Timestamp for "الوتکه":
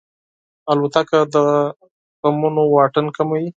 0.71-1.19